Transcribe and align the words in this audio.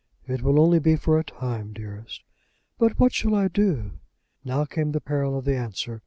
"It 0.25 0.41
will 0.41 0.59
only 0.59 0.79
be 0.79 0.95
for 0.95 1.19
a 1.19 1.23
time, 1.23 1.73
dearest." 1.73 2.23
"But 2.79 2.99
what 2.99 3.13
shall 3.13 3.35
I 3.35 3.49
do?" 3.49 3.99
Now 4.43 4.65
came 4.65 4.93
the 4.93 4.99
peril 4.99 5.37
of 5.37 5.45
the 5.45 5.55
answer. 5.55 5.99